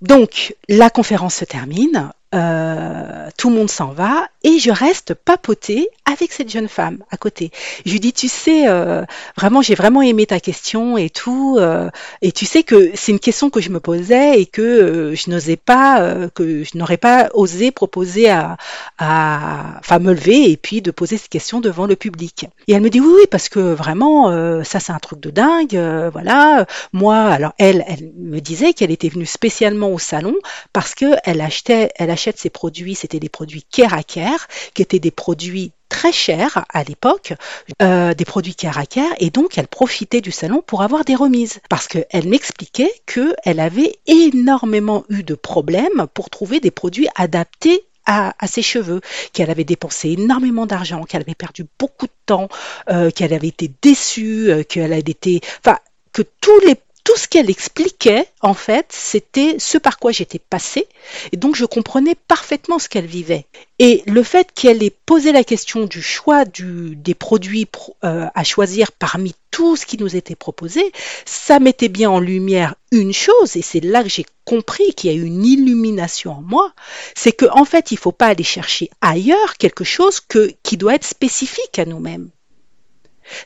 Donc, 0.00 0.54
la 0.68 0.90
conférence 0.90 1.36
se 1.36 1.44
termine. 1.44 2.12
Euh, 2.32 3.28
tout 3.36 3.50
le 3.50 3.56
monde 3.56 3.70
s'en 3.70 3.88
va 3.88 4.28
et 4.44 4.60
je 4.60 4.70
reste 4.70 5.14
papoter 5.14 5.88
avec 6.04 6.30
cette 6.30 6.48
jeune 6.48 6.68
femme 6.68 7.02
à 7.10 7.16
côté. 7.16 7.50
Je 7.84 7.90
lui 7.90 7.98
dis, 7.98 8.12
tu 8.12 8.28
sais, 8.28 8.68
euh, 8.68 9.04
vraiment, 9.36 9.62
j'ai 9.62 9.74
vraiment 9.74 10.00
aimé 10.00 10.26
ta 10.26 10.38
question 10.38 10.96
et 10.96 11.10
tout, 11.10 11.56
euh, 11.58 11.90
et 12.22 12.30
tu 12.30 12.46
sais 12.46 12.62
que 12.62 12.92
c'est 12.94 13.10
une 13.10 13.18
question 13.18 13.50
que 13.50 13.60
je 13.60 13.70
me 13.70 13.80
posais 13.80 14.40
et 14.40 14.46
que 14.46 15.12
je 15.14 15.28
n'osais 15.28 15.56
pas, 15.56 16.28
que 16.32 16.62
je 16.62 16.78
n'aurais 16.78 16.98
pas 16.98 17.30
osé 17.34 17.72
proposer 17.72 18.30
à, 18.30 18.56
à, 18.98 19.78
enfin, 19.80 19.98
me 19.98 20.12
lever 20.12 20.52
et 20.52 20.56
puis 20.56 20.82
de 20.82 20.92
poser 20.92 21.16
cette 21.16 21.30
question 21.30 21.60
devant 21.60 21.86
le 21.86 21.96
public. 21.96 22.46
Et 22.68 22.74
elle 22.74 22.82
me 22.82 22.90
dit, 22.90 23.00
oui, 23.00 23.12
oui, 23.12 23.26
parce 23.28 23.48
que 23.48 23.58
vraiment, 23.58 24.30
ça 24.62 24.78
c'est 24.78 24.92
un 24.92 24.98
truc 24.98 25.18
de 25.18 25.30
dingue, 25.30 25.76
voilà. 26.12 26.66
Moi, 26.92 27.16
alors 27.16 27.54
elle, 27.58 27.84
elle 27.88 28.12
me 28.16 28.38
disait 28.40 28.72
qu'elle 28.72 28.92
était 28.92 29.08
venue 29.08 29.26
spécialement 29.26 29.88
au 29.90 29.98
salon 29.98 30.34
parce 30.72 30.94
que 30.94 31.06
elle 31.24 31.40
achetait, 31.40 31.90
elle 31.96 32.10
achetait 32.10 32.19
achète 32.20 32.38
ces 32.38 32.50
produits, 32.50 32.94
c'était 32.94 33.18
des 33.18 33.30
produits 33.30 33.62
care 33.62 33.94
à 33.94 34.02
qui 34.02 34.82
étaient 34.82 34.98
des 34.98 35.10
produits 35.10 35.72
très 35.88 36.12
chers 36.12 36.66
à 36.68 36.84
l'époque, 36.84 37.32
euh, 37.80 38.12
des 38.12 38.26
produits 38.26 38.54
care 38.54 38.78
à 38.78 38.84
care, 38.84 39.12
et 39.18 39.30
donc 39.30 39.56
elle 39.56 39.68
profitait 39.68 40.20
du 40.20 40.30
salon 40.30 40.62
pour 40.64 40.82
avoir 40.82 41.06
des 41.06 41.14
remises. 41.14 41.60
Parce 41.70 41.88
qu'elle 41.88 42.28
m'expliquait 42.28 42.92
qu'elle 43.06 43.58
avait 43.58 43.96
énormément 44.06 45.04
eu 45.08 45.22
de 45.22 45.34
problèmes 45.34 46.06
pour 46.12 46.28
trouver 46.28 46.60
des 46.60 46.70
produits 46.70 47.08
adaptés 47.14 47.84
à, 48.06 48.34
ses 48.48 48.62
cheveux, 48.62 49.00
qu'elle 49.32 49.50
avait 49.50 49.64
dépensé 49.64 50.10
énormément 50.10 50.66
d'argent, 50.66 51.04
qu'elle 51.04 51.22
avait 51.22 51.36
perdu 51.36 51.64
beaucoup 51.78 52.06
de 52.06 52.12
temps, 52.26 52.48
euh, 52.90 53.12
qu'elle 53.12 53.32
avait 53.32 53.48
été 53.48 53.70
déçue, 53.82 54.50
euh, 54.50 54.64
qu'elle 54.64 54.92
avait 54.92 54.98
été, 54.98 55.40
enfin, 55.64 55.78
que 56.12 56.22
tous 56.40 56.58
les 56.66 56.74
tout 57.04 57.16
ce 57.16 57.28
qu'elle 57.28 57.50
expliquait, 57.50 58.26
en 58.40 58.54
fait, 58.54 58.86
c'était 58.90 59.56
ce 59.58 59.78
par 59.78 59.98
quoi 59.98 60.12
j'étais 60.12 60.38
passée, 60.38 60.86
et 61.32 61.36
donc 61.36 61.56
je 61.56 61.64
comprenais 61.64 62.14
parfaitement 62.14 62.78
ce 62.78 62.88
qu'elle 62.88 63.06
vivait. 63.06 63.46
Et 63.78 64.02
le 64.06 64.22
fait 64.22 64.52
qu'elle 64.52 64.82
ait 64.82 64.94
posé 65.06 65.32
la 65.32 65.44
question 65.44 65.86
du 65.86 66.02
choix 66.02 66.44
des 66.44 67.14
produits 67.14 67.66
euh, 68.04 68.26
à 68.34 68.44
choisir 68.44 68.92
parmi 68.92 69.34
tout 69.50 69.76
ce 69.76 69.86
qui 69.86 69.96
nous 69.98 70.16
était 70.16 70.36
proposé, 70.36 70.92
ça 71.24 71.58
mettait 71.58 71.88
bien 71.88 72.10
en 72.10 72.20
lumière 72.20 72.74
une 72.92 73.12
chose, 73.12 73.56
et 73.56 73.62
c'est 73.62 73.80
là 73.80 74.02
que 74.02 74.08
j'ai 74.08 74.26
compris 74.44 74.94
qu'il 74.94 75.10
y 75.10 75.14
a 75.14 75.16
eu 75.16 75.24
une 75.24 75.46
illumination 75.46 76.32
en 76.32 76.42
moi, 76.42 76.72
c'est 77.14 77.32
qu'en 77.32 77.60
en 77.60 77.64
fait, 77.64 77.90
il 77.90 77.94
ne 77.94 78.00
faut 78.00 78.12
pas 78.12 78.26
aller 78.26 78.44
chercher 78.44 78.90
ailleurs 79.00 79.56
quelque 79.58 79.84
chose 79.84 80.20
qui 80.62 80.76
doit 80.76 80.94
être 80.94 81.06
spécifique 81.06 81.78
à 81.78 81.84
nous-mêmes. 81.84 82.30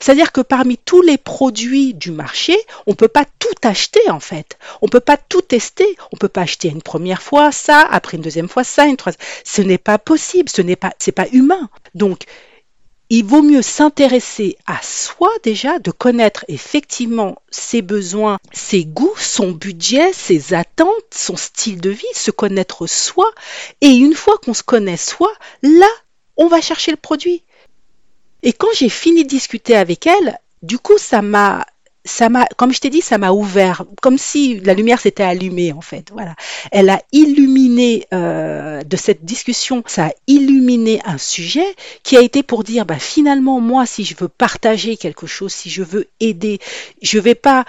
C'est-à-dire 0.00 0.32
que 0.32 0.40
parmi 0.40 0.78
tous 0.78 1.02
les 1.02 1.18
produits 1.18 1.94
du 1.94 2.10
marché, 2.10 2.56
on 2.86 2.92
ne 2.92 2.96
peut 2.96 3.08
pas 3.08 3.24
tout 3.38 3.68
acheter 3.68 4.10
en 4.10 4.20
fait. 4.20 4.58
On 4.82 4.86
ne 4.86 4.90
peut 4.90 5.00
pas 5.00 5.16
tout 5.16 5.42
tester. 5.42 5.96
On 6.12 6.16
ne 6.16 6.18
peut 6.18 6.28
pas 6.28 6.42
acheter 6.42 6.68
une 6.68 6.82
première 6.82 7.22
fois 7.22 7.52
ça, 7.52 7.80
après 7.80 8.16
une 8.16 8.22
deuxième 8.22 8.48
fois 8.48 8.64
ça, 8.64 8.86
une 8.86 8.96
troisième. 8.96 9.24
Ce 9.44 9.62
n'est 9.62 9.78
pas 9.78 9.98
possible. 9.98 10.48
Ce 10.48 10.62
n'est 10.62 10.76
pas, 10.76 10.92
pas 11.14 11.28
humain. 11.32 11.68
Donc, 11.94 12.24
il 13.10 13.24
vaut 13.24 13.42
mieux 13.42 13.62
s'intéresser 13.62 14.56
à 14.66 14.80
soi 14.82 15.30
déjà, 15.42 15.78
de 15.78 15.90
connaître 15.90 16.44
effectivement 16.48 17.36
ses 17.50 17.82
besoins, 17.82 18.38
ses 18.52 18.84
goûts, 18.84 19.14
son 19.18 19.52
budget, 19.52 20.12
ses 20.12 20.54
attentes, 20.54 20.88
son 21.14 21.36
style 21.36 21.80
de 21.80 21.90
vie, 21.90 22.04
se 22.14 22.30
connaître 22.30 22.86
soi. 22.86 23.30
Et 23.82 23.90
une 23.90 24.14
fois 24.14 24.38
qu'on 24.38 24.54
se 24.54 24.62
connaît 24.62 24.96
soi, 24.96 25.32
là, 25.62 25.90
on 26.36 26.48
va 26.48 26.60
chercher 26.60 26.90
le 26.90 26.96
produit. 26.96 27.44
Et 28.44 28.52
quand 28.52 28.68
j'ai 28.76 28.90
fini 28.90 29.24
de 29.24 29.28
discuter 29.28 29.74
avec 29.74 30.06
elle, 30.06 30.38
du 30.62 30.78
coup, 30.78 30.98
ça 30.98 31.22
m'a 31.22 31.66
ça 32.06 32.28
m'a, 32.28 32.44
comme 32.58 32.70
je 32.70 32.80
t'ai 32.80 32.90
dit, 32.90 33.00
ça 33.00 33.16
m'a 33.16 33.32
ouvert, 33.32 33.84
comme 34.02 34.18
si 34.18 34.60
la 34.60 34.74
lumière 34.74 35.00
s'était 35.00 35.22
allumée 35.22 35.72
en 35.72 35.80
fait. 35.80 36.10
Voilà, 36.12 36.34
elle 36.70 36.90
a 36.90 37.00
illuminé 37.12 38.06
euh, 38.12 38.82
de 38.82 38.96
cette 38.96 39.24
discussion, 39.24 39.82
ça 39.86 40.08
a 40.08 40.10
illuminé 40.26 41.00
un 41.06 41.16
sujet 41.16 41.64
qui 42.02 42.18
a 42.18 42.20
été 42.20 42.42
pour 42.42 42.62
dire, 42.62 42.84
bah 42.84 42.98
finalement 42.98 43.58
moi, 43.58 43.86
si 43.86 44.04
je 44.04 44.14
veux 44.18 44.28
partager 44.28 44.98
quelque 44.98 45.26
chose, 45.26 45.52
si 45.52 45.70
je 45.70 45.82
veux 45.82 46.06
aider, 46.20 46.58
je 47.00 47.18
vais 47.18 47.34
pas 47.34 47.64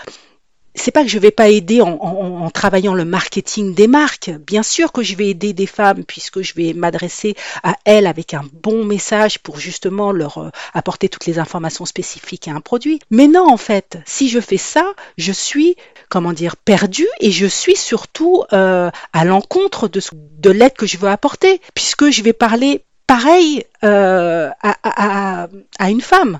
c'est 0.75 0.91
pas 0.91 1.03
que 1.03 1.09
je 1.09 1.19
vais 1.19 1.31
pas 1.31 1.49
aider 1.49 1.81
en, 1.81 2.49
travaillant 2.49 2.93
le 2.93 3.05
marketing 3.05 3.73
des 3.73 3.87
marques. 3.87 4.29
Bien 4.45 4.63
sûr 4.63 4.91
que 4.91 5.03
je 5.03 5.15
vais 5.15 5.29
aider 5.29 5.53
des 5.53 5.65
femmes 5.65 6.03
puisque 6.03 6.41
je 6.41 6.53
vais 6.53 6.73
m'adresser 6.73 7.35
à 7.63 7.75
elles 7.85 8.07
avec 8.07 8.33
un 8.33 8.43
bon 8.53 8.83
message 8.83 9.39
pour 9.39 9.59
justement 9.59 10.11
leur 10.11 10.37
euh, 10.37 10.49
apporter 10.73 11.09
toutes 11.09 11.25
les 11.25 11.39
informations 11.39 11.85
spécifiques 11.85 12.47
à 12.47 12.51
un 12.51 12.61
produit. 12.61 12.99
Mais 13.09 13.27
non, 13.27 13.47
en 13.51 13.57
fait, 13.57 13.97
si 14.05 14.29
je 14.29 14.39
fais 14.39 14.57
ça, 14.57 14.93
je 15.17 15.31
suis, 15.31 15.75
comment 16.09 16.33
dire, 16.33 16.55
perdue 16.57 17.07
et 17.19 17.31
je 17.31 17.45
suis 17.45 17.75
surtout 17.75 18.43
euh, 18.53 18.89
à 19.13 19.25
l'encontre 19.25 19.87
de, 19.87 20.01
de 20.13 20.49
l'aide 20.49 20.73
que 20.73 20.85
je 20.85 20.97
veux 20.97 21.09
apporter 21.09 21.61
puisque 21.73 22.09
je 22.09 22.21
vais 22.21 22.33
parler 22.33 22.83
pareil 23.07 23.65
euh, 23.83 24.49
à 24.61 25.89
une 25.89 26.01
femme. 26.01 26.39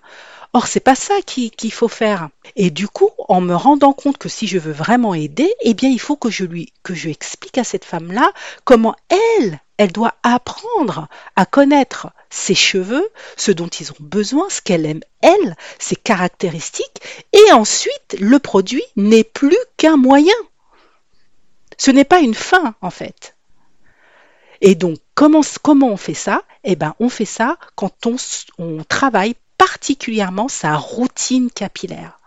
Or, 0.56 0.68
c'est 0.68 0.80
pas 0.80 0.96
ça 0.96 1.16
qu'il 1.22 1.74
faut 1.74 1.90
faire. 1.90 2.30
Et 2.56 2.70
du 2.70 2.88
coup, 2.88 3.10
en 3.28 3.42
me 3.42 3.54
rendant 3.54 3.92
compte 3.92 4.18
que 4.18 4.30
si 4.30 4.48
je 4.48 4.58
veux 4.58 4.72
vraiment 4.72 5.14
aider, 5.14 5.54
eh 5.60 5.74
bien, 5.74 5.90
il 5.90 6.00
faut 6.00 6.16
que 6.16 6.30
je 6.30 6.46
lui, 6.46 6.72
que 6.82 6.94
je 6.94 7.10
explique 7.10 7.58
à 7.58 7.66
cette 7.66 7.84
femme-là 7.84 8.32
comment 8.64 8.96
elle, 9.10 9.60
elle 9.76 9.92
doit 9.92 10.14
apprendre 10.24 11.10
à 11.36 11.46
connaître 11.46 12.08
ses 12.30 12.56
cheveux, 12.56 13.06
ce 13.36 13.52
dont 13.52 13.68
ils 13.68 13.92
ont 13.92 13.98
besoin, 14.00 14.50
ce 14.50 14.62
qu'elle 14.62 14.86
aime 14.86 15.02
elle, 15.20 15.58
ses 15.78 15.98
caractéristiques, 15.98 17.02
et 17.34 17.52
ensuite, 17.52 18.16
le 18.22 18.40
produit 18.40 18.86
n'est 18.96 19.26
plus 19.26 19.58
qu'un 19.76 19.98
moyen. 19.98 20.32
Ce 21.78 21.92
n'est 21.92 22.06
pas 22.06 22.22
une 22.22 22.34
fin, 22.34 22.76
en 22.80 22.92
fait. 22.92 23.36
Et 24.62 24.76
donc, 24.76 25.00
comment, 25.16 25.42
on 25.82 25.98
fait 25.98 26.14
ça? 26.14 26.44
Eh 26.64 26.78
bien, 26.78 26.96
on 27.02 27.10
fait 27.10 27.26
ça 27.26 27.58
quand 27.76 28.06
on, 28.06 28.16
on 28.58 28.86
travaille 28.86 29.36
particulièrement 29.58 30.48
sa 30.48 30.76
routine 30.76 31.50
capillaire. 31.50 32.20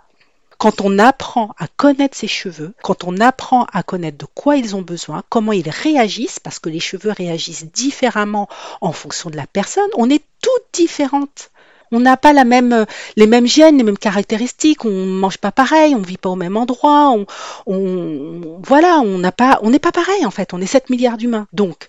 Quand 0.58 0.80
on 0.80 0.98
apprend 0.98 1.54
à 1.56 1.68
connaître 1.68 2.16
ses 2.16 2.26
cheveux, 2.26 2.74
quand 2.82 3.04
on 3.04 3.20
apprend 3.20 3.66
à 3.72 3.84
connaître 3.84 4.18
de 4.18 4.26
quoi 4.26 4.56
ils 4.56 4.74
ont 4.74 4.82
besoin, 4.82 5.22
comment 5.28 5.52
ils 5.52 5.70
réagissent, 5.70 6.40
parce 6.40 6.58
que 6.58 6.68
les 6.68 6.80
cheveux 6.80 7.12
réagissent 7.12 7.66
différemment 7.66 8.48
en 8.80 8.90
fonction 8.90 9.30
de 9.30 9.36
la 9.36 9.46
personne, 9.46 9.88
on 9.96 10.10
est 10.10 10.24
toutes 10.42 10.66
différentes. 10.72 11.52
On 11.92 12.00
n'a 12.00 12.16
pas 12.16 12.32
la 12.32 12.44
même, 12.44 12.86
les 13.16 13.26
mêmes 13.26 13.46
gènes, 13.46 13.78
les 13.78 13.84
mêmes 13.84 13.98
caractéristiques, 13.98 14.84
on 14.84 14.90
ne 14.90 15.18
mange 15.18 15.38
pas 15.38 15.52
pareil, 15.52 15.94
on 15.94 16.00
ne 16.00 16.04
vit 16.04 16.18
pas 16.18 16.28
au 16.28 16.36
même 16.36 16.56
endroit, 16.56 17.14
on, 17.66 18.60
voilà, 18.62 18.98
on 18.98 19.22
pas, 19.30 19.60
on 19.62 19.70
n'est 19.70 19.78
pas 19.78 19.92
pareil 19.92 20.26
en 20.26 20.30
fait, 20.30 20.52
on 20.52 20.60
est 20.60 20.66
7 20.66 20.90
milliards 20.90 21.16
d'humains. 21.16 21.46
Donc, 21.52 21.88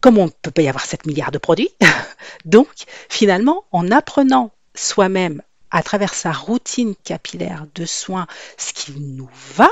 comme 0.00 0.18
on 0.18 0.26
ne 0.26 0.30
peut 0.30 0.50
pas 0.50 0.62
y 0.62 0.68
avoir 0.68 0.86
7 0.86 1.06
milliards 1.06 1.32
de 1.32 1.38
produits, 1.38 1.70
donc 2.44 2.68
finalement, 3.08 3.64
en 3.72 3.90
apprenant 3.90 4.50
soi-même 4.74 5.42
à 5.70 5.82
travers 5.82 6.14
sa 6.14 6.32
routine 6.32 6.94
capillaire 7.02 7.66
de 7.74 7.84
soins 7.84 8.26
ce 8.56 8.72
qui 8.72 8.92
nous 8.92 9.30
va, 9.56 9.70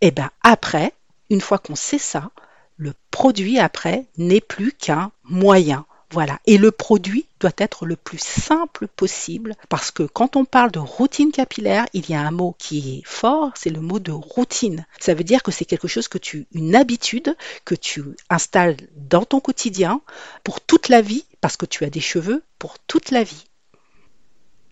et 0.00 0.08
eh 0.08 0.10
bien 0.10 0.30
après, 0.42 0.92
une 1.30 1.40
fois 1.40 1.58
qu'on 1.58 1.76
sait 1.76 1.98
ça, 1.98 2.30
le 2.76 2.92
produit 3.10 3.58
après 3.58 4.06
n'est 4.18 4.40
plus 4.40 4.72
qu'un 4.72 5.12
moyen. 5.24 5.86
Voilà. 6.10 6.38
Et 6.46 6.58
le 6.58 6.70
produit 6.70 7.26
doit 7.40 7.52
être 7.58 7.86
le 7.86 7.96
plus 7.96 8.18
simple 8.18 8.86
possible 8.86 9.56
parce 9.68 9.90
que 9.90 10.04
quand 10.04 10.36
on 10.36 10.44
parle 10.44 10.70
de 10.70 10.78
routine 10.78 11.32
capillaire, 11.32 11.86
il 11.92 12.08
y 12.08 12.14
a 12.14 12.20
un 12.20 12.30
mot 12.30 12.54
qui 12.58 12.98
est 12.98 13.02
fort, 13.04 13.50
c'est 13.54 13.70
le 13.70 13.80
mot 13.80 13.98
de 13.98 14.12
routine. 14.12 14.86
Ça 15.00 15.14
veut 15.14 15.24
dire 15.24 15.42
que 15.42 15.50
c'est 15.50 15.64
quelque 15.64 15.88
chose 15.88 16.06
que 16.06 16.18
tu, 16.18 16.46
une 16.52 16.76
habitude 16.76 17.34
que 17.64 17.74
tu 17.74 18.04
installes 18.30 18.76
dans 18.94 19.24
ton 19.24 19.40
quotidien 19.40 20.02
pour 20.44 20.60
toute 20.60 20.88
la 20.88 21.00
vie 21.00 21.24
parce 21.40 21.56
que 21.56 21.66
tu 21.66 21.84
as 21.84 21.90
des 21.90 22.00
cheveux 22.00 22.44
pour 22.58 22.78
toute 22.78 23.10
la 23.10 23.24
vie. 23.24 23.44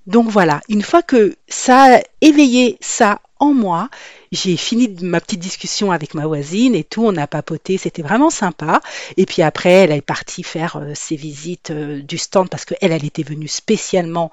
Donc 0.06 0.28
voilà, 0.28 0.60
une 0.68 0.82
fois 0.82 1.02
que 1.02 1.36
ça 1.48 1.96
a 1.96 2.02
éveillé 2.20 2.76
ça 2.80 3.20
en 3.38 3.54
moi, 3.54 3.88
j'ai 4.30 4.56
fini 4.56 4.88
ma 5.02 5.20
petite 5.20 5.40
discussion 5.40 5.90
avec 5.90 6.14
ma 6.14 6.26
voisine 6.26 6.74
et 6.74 6.84
tout, 6.84 7.04
on 7.04 7.16
a 7.16 7.26
papoté, 7.26 7.76
c'était 7.76 8.02
vraiment 8.02 8.30
sympa. 8.30 8.80
Et 9.16 9.26
puis 9.26 9.42
après, 9.42 9.72
elle 9.72 9.92
est 9.92 10.00
partie 10.00 10.42
faire 10.42 10.76
euh, 10.76 10.92
ses 10.94 11.16
visites 11.16 11.70
euh, 11.70 12.00
du 12.02 12.18
stand 12.18 12.48
parce 12.48 12.64
qu'elle, 12.64 12.92
elle 12.92 13.04
était 13.04 13.24
venue 13.24 13.48
spécialement 13.48 14.30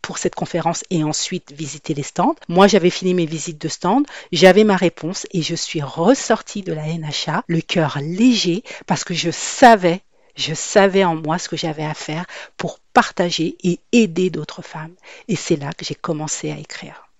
pour 0.00 0.18
cette 0.18 0.34
conférence 0.34 0.84
et 0.90 1.04
ensuite 1.04 1.52
visiter 1.52 1.92
les 1.92 2.02
stands. 2.02 2.36
Moi, 2.48 2.66
j'avais 2.66 2.90
fini 2.90 3.12
mes 3.12 3.26
visites 3.26 3.60
de 3.60 3.68
stand, 3.68 4.06
j'avais 4.32 4.64
ma 4.64 4.76
réponse 4.76 5.26
et 5.32 5.42
je 5.42 5.54
suis 5.54 5.82
ressortie 5.82 6.62
de 6.62 6.72
la 6.72 6.86
NHA, 6.86 7.42
le 7.46 7.60
cœur 7.60 7.98
léger, 8.00 8.62
parce 8.86 9.04
que 9.04 9.14
je 9.14 9.30
savais 9.30 10.02
je 10.36 10.54
savais 10.54 11.04
en 11.04 11.16
moi 11.16 11.38
ce 11.38 11.48
que 11.48 11.56
j'avais 11.56 11.84
à 11.84 11.94
faire 11.94 12.26
pour 12.56 12.78
partager 12.96 13.58
et 13.62 13.78
aider 13.92 14.30
d'autres 14.30 14.62
femmes. 14.62 14.94
Et 15.28 15.36
c'est 15.36 15.56
là 15.56 15.74
que 15.74 15.84
j'ai 15.84 15.94
commencé 15.94 16.50
à 16.50 16.56
écrire. 16.56 17.10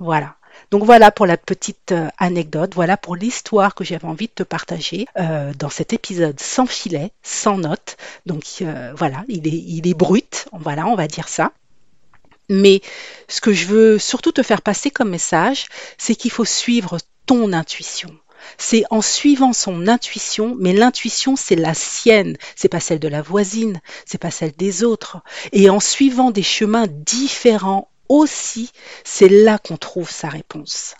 Voilà. 0.00 0.34
Donc 0.72 0.82
voilà 0.82 1.12
pour 1.12 1.26
la 1.26 1.36
petite 1.36 1.92
euh, 1.92 2.08
anecdote, 2.18 2.74
voilà 2.74 2.96
pour 2.96 3.14
l'histoire 3.14 3.76
que 3.76 3.84
j'avais 3.84 4.08
envie 4.08 4.26
de 4.26 4.32
te 4.32 4.42
partager 4.42 5.06
euh, 5.16 5.52
dans 5.56 5.70
cet 5.70 5.92
épisode 5.92 6.40
sans 6.40 6.66
filet, 6.66 7.12
sans 7.22 7.56
notes. 7.56 7.96
Donc 8.26 8.42
euh, 8.62 8.92
voilà, 8.96 9.22
il 9.28 9.46
est, 9.46 9.62
il 9.76 9.86
est 9.86 9.94
brut, 9.94 10.48
voilà, 10.50 10.88
on 10.88 10.96
va 10.96 11.06
dire 11.06 11.28
ça. 11.28 11.52
Mais 12.48 12.82
ce 13.28 13.40
que 13.40 13.52
je 13.52 13.66
veux 13.66 13.98
surtout 14.00 14.32
te 14.32 14.42
faire 14.42 14.60
passer 14.60 14.90
comme 14.90 15.10
message, 15.10 15.66
c'est 15.98 16.16
qu'il 16.16 16.32
faut 16.32 16.44
suivre 16.44 16.98
ton 17.26 17.52
intuition. 17.52 18.10
C'est 18.58 18.84
en 18.90 19.02
suivant 19.02 19.52
son 19.52 19.88
intuition, 19.88 20.56
mais 20.58 20.72
l'intuition 20.72 21.36
c'est 21.36 21.56
la 21.56 21.74
sienne, 21.74 22.36
c'est 22.56 22.68
pas 22.68 22.80
celle 22.80 22.98
de 22.98 23.08
la 23.08 23.22
voisine, 23.22 23.80
c'est 24.06 24.18
pas 24.18 24.30
celle 24.30 24.52
des 24.52 24.84
autres. 24.84 25.18
Et 25.52 25.70
en 25.70 25.80
suivant 25.80 26.30
des 26.30 26.42
chemins 26.42 26.86
différents 26.88 27.88
aussi, 28.08 28.70
c'est 29.04 29.28
là 29.28 29.58
qu'on 29.58 29.76
trouve 29.76 30.10
sa 30.10 30.28
réponse. 30.28 30.94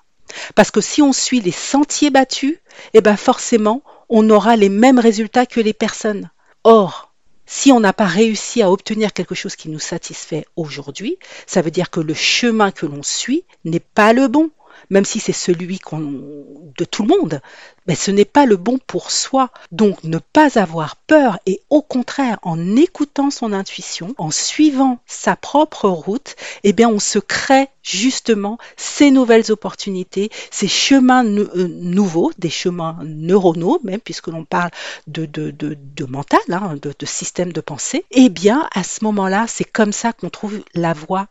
Parce 0.55 0.71
que 0.71 0.81
si 0.81 1.03
on 1.03 1.13
suit 1.13 1.41
les 1.41 1.53
sentiers 1.53 2.11
battus, 2.11 2.59
eh 2.95 3.01
ben 3.01 3.17
forcément, 3.17 3.83
on 4.09 4.29
aura 4.31 4.57
les 4.57 4.69
mêmes 4.69 4.99
résultats 4.99 5.47
que 5.47 5.61
les 5.61 5.75
personnes. 5.75 6.31
Or, 6.65 7.13
si 7.47 7.73
on 7.73 7.81
n'a 7.81 7.93
pas 7.93 8.07
réussi 8.07 8.63
à 8.63 8.71
obtenir 8.71 9.13
quelque 9.13 9.35
chose 9.35 9.57
qui 9.57 9.69
nous 9.69 9.79
satisfait 9.79 10.47
aujourd'hui, 10.57 11.19
ça 11.47 11.61
veut 11.61 11.71
dire 11.71 11.91
que 11.91 12.01
le 12.01 12.15
chemin 12.15 12.71
que 12.71 12.87
l'on 12.87 13.03
suit 13.03 13.45
n'est 13.65 13.81
pas 13.81 14.13
le 14.13 14.29
bon. 14.29 14.51
Même 14.93 15.07
si 15.07 15.21
c'est 15.21 15.33
celui 15.33 15.81
de 15.91 16.85
tout 16.85 17.03
le 17.03 17.09
monde, 17.09 17.41
mais 17.87 17.95
ce 17.95 18.11
n'est 18.11 18.27
pas 18.27 18.45
le 18.45 18.57
bon 18.59 18.79
pour 18.87 19.11
soi. 19.11 19.51
Donc 19.73 20.05
ne 20.05 20.19
pas 20.19 20.59
avoir 20.59 20.97
peur 20.97 21.39
et 21.47 21.63
au 21.71 21.81
contraire, 21.81 22.39
en 22.43 22.77
écoutant 22.77 23.31
son 23.31 23.55
intuition, 23.55 24.15
en 24.19 24.31
suivant 24.31 24.99
sa 25.07 25.35
propre 25.35 25.89
route, 25.89 26.37
eh 26.63 26.75
bien 26.75 26.91
on 26.91 26.99
se 26.99 27.19
crée 27.19 27.69
justement 27.83 28.59
ces 28.77 29.11
nouvelles 29.11 29.51
opportunités, 29.51 30.31
ces 30.51 30.69
chemins 30.69 31.25
euh, 31.25 31.69
nouveaux, 31.69 32.31
des 32.39 32.51
chemins 32.51 32.99
neuronaux 33.03 33.81
même, 33.85 34.01
puisque 34.01 34.29
l'on 34.29 34.45
parle 34.45 34.71
de, 35.07 35.25
de, 35.25 35.51
de, 35.51 36.05
mental, 36.05 36.41
hein, 36.51 36.77
de, 36.81 36.95
de 36.97 37.07
système 37.07 37.53
de 37.53 37.63
pensée. 37.63 38.05
Eh 38.11 38.29
bien 38.29 38.69
à 38.75 38.85
ce 38.85 39.03
moment-là, 39.05 39.47
c'est 39.49 39.65
comme 39.65 39.93
ça 39.93 40.13
qu'on 40.13 40.29
trouve 40.29 40.61
la 40.75 40.93
voie 40.93 41.29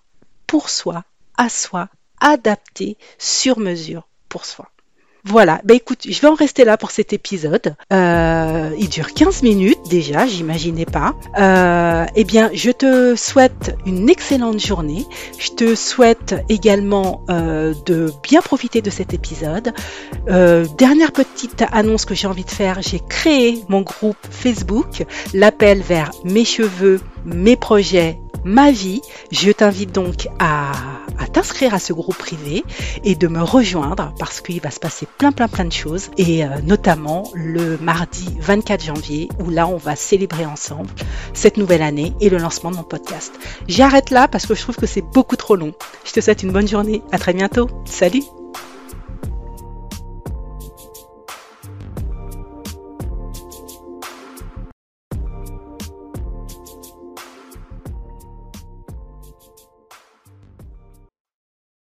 pour 0.48 0.70
soi, 0.70 1.03
à 1.38 1.48
soi, 1.48 1.89
adaptée 2.21 2.97
sur 3.17 3.59
mesure 3.59 4.07
pour 4.29 4.45
soi. 4.45 4.71
Voilà, 5.23 5.61
bah 5.63 5.75
écoute, 5.75 5.99
je 6.09 6.19
vais 6.19 6.27
en 6.27 6.33
rester 6.33 6.65
là 6.65 6.77
pour 6.77 6.89
cet 6.89 7.13
épisode. 7.13 7.75
Euh, 7.93 8.71
il 8.79 8.89
dure 8.89 9.13
15 9.13 9.43
minutes 9.43 9.77
déjà, 9.87 10.25
j'imaginais 10.25 10.85
pas. 10.85 11.13
Euh, 11.39 12.05
eh 12.15 12.23
bien, 12.23 12.49
je 12.53 12.71
te 12.71 13.15
souhaite 13.15 13.75
une 13.85 14.09
excellente 14.09 14.59
journée. 14.59 15.05
Je 15.37 15.51
te 15.51 15.75
souhaite 15.75 16.35
également 16.49 17.23
euh, 17.29 17.75
de 17.85 18.11
bien 18.23 18.41
profiter 18.41 18.81
de 18.81 18.89
cet 18.89 19.13
épisode. 19.13 19.73
Euh, 20.29 20.65
dernière 20.79 21.11
petite 21.11 21.63
annonce 21.71 22.05
que 22.05 22.15
j'ai 22.15 22.27
envie 22.27 22.45
de 22.45 22.49
faire, 22.49 22.81
j'ai 22.81 22.99
créé 23.07 23.63
mon 23.69 23.81
groupe 23.81 24.17
Facebook, 24.31 25.05
l'appel 25.35 25.81
vers 25.81 26.09
mes 26.23 26.45
cheveux, 26.45 26.99
mes 27.25 27.55
projets, 27.55 28.17
ma 28.43 28.71
vie. 28.71 29.01
Je 29.31 29.51
t'invite 29.51 29.91
donc 29.91 30.27
à, 30.39 30.71
t'inscrire 31.32 31.74
à 31.74 31.80
ce 31.80 31.94
groupe 31.94 32.18
privé 32.18 32.63
et 33.03 33.15
de 33.15 33.27
me 33.27 33.41
rejoindre 33.41 34.13
parce 34.20 34.41
qu'il 34.41 34.62
va 34.62 34.72
se 34.72 34.80
passer 34.80 35.08
plein 35.18 35.32
plein 35.32 35.48
plein 35.48 35.65
de 35.65 35.72
choses 35.72 36.10
et 36.18 36.44
euh, 36.44 36.50
notamment 36.63 37.30
le 37.34 37.77
mardi 37.77 38.27
24 38.39 38.84
janvier 38.84 39.30
où 39.39 39.50
là 39.50 39.68
on 39.68 39.77
va 39.77 39.96
célébrer 39.96 40.46
ensemble 40.46 40.89
cette 41.34 41.58
nouvelle 41.58 41.82
année 41.82 42.13
et 42.20 42.30
le 42.30 42.38
lancement 42.38 42.72
de 42.72 42.75
mon 42.77 42.84
podcast. 42.84 43.34
J'arrête 43.68 44.10
là 44.10 44.27
parce 44.27 44.46
que 44.46 44.56
je 44.56 44.62
trouve 44.62 44.75
que 44.75 44.88
c'est 44.88 45.01
beaucoup 45.01 45.36
trop 45.36 45.56
long. 45.56 45.74
Je 46.06 46.12
te 46.12 46.22
souhaite 46.22 46.44
une 46.44 46.51
bonne 46.51 46.68
journée. 46.68 47.01
À 47.12 47.18
très 47.18 47.34
bientôt. 47.34 47.70
Salut 47.86 48.24